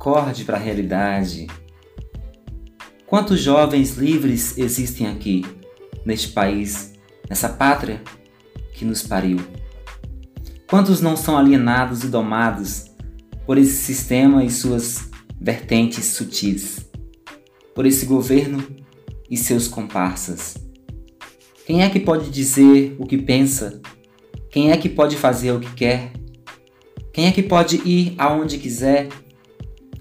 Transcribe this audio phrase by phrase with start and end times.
[0.00, 1.46] Acorde para a realidade.
[3.06, 5.44] Quantos jovens livres existem aqui,
[6.06, 6.94] neste país,
[7.28, 8.00] nessa pátria
[8.72, 9.36] que nos pariu?
[10.66, 12.86] Quantos não são alienados e domados
[13.44, 16.88] por esse sistema e suas vertentes sutis,
[17.74, 18.66] por esse governo
[19.30, 20.56] e seus comparsas?
[21.66, 23.82] Quem é que pode dizer o que pensa?
[24.50, 26.10] Quem é que pode fazer o que quer?
[27.12, 29.10] Quem é que pode ir aonde quiser,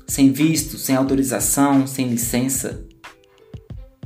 [0.09, 2.83] sem visto, sem autorização, sem licença,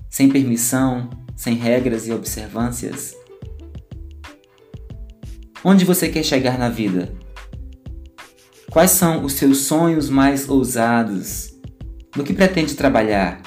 [0.09, 3.16] sem permissão, sem regras e observâncias?
[5.63, 7.13] Onde você quer chegar na vida?
[8.70, 11.53] Quais são os seus sonhos mais ousados?
[12.17, 13.41] No que pretende trabalhar?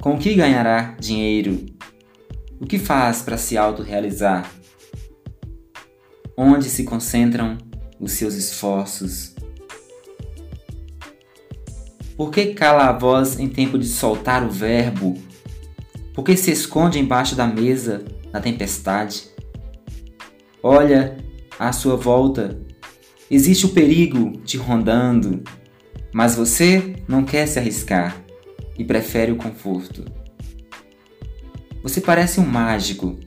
[0.00, 1.66] Com o que ganhará dinheiro?
[2.58, 4.50] O que faz para se autorrealizar?
[6.34, 7.58] Onde se concentram
[8.00, 9.35] os seus esforços?
[12.16, 15.14] Por que cala a voz em tempo de soltar o verbo?
[16.14, 19.24] Por que se esconde embaixo da mesa na tempestade?
[20.62, 21.18] Olha
[21.58, 22.58] à sua volta.
[23.30, 25.42] Existe o perigo te rondando,
[26.10, 28.16] mas você não quer se arriscar
[28.78, 30.04] e prefere o conforto.
[31.82, 33.20] Você parece um mágico,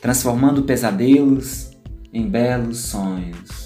[0.00, 1.70] transformando pesadelos
[2.12, 3.65] em belos sonhos.